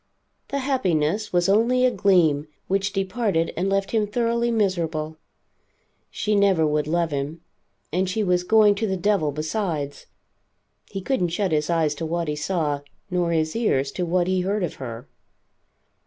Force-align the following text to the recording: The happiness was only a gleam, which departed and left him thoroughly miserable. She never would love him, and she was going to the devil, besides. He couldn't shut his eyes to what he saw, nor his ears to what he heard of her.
The 0.47 0.57
happiness 0.57 1.31
was 1.31 1.47
only 1.47 1.85
a 1.85 1.91
gleam, 1.91 2.47
which 2.67 2.91
departed 2.91 3.53
and 3.55 3.69
left 3.69 3.91
him 3.91 4.07
thoroughly 4.07 4.49
miserable. 4.49 5.17
She 6.09 6.35
never 6.35 6.65
would 6.65 6.87
love 6.87 7.11
him, 7.11 7.41
and 7.93 8.09
she 8.09 8.23
was 8.23 8.43
going 8.43 8.73
to 8.81 8.87
the 8.87 8.97
devil, 8.97 9.31
besides. 9.31 10.07
He 10.89 11.01
couldn't 11.01 11.29
shut 11.29 11.51
his 11.51 11.69
eyes 11.69 11.93
to 11.93 12.07
what 12.07 12.27
he 12.27 12.35
saw, 12.35 12.81
nor 13.11 13.31
his 13.31 13.55
ears 13.55 13.91
to 13.91 14.03
what 14.03 14.25
he 14.25 14.41
heard 14.41 14.63
of 14.63 14.73
her. 14.81 15.07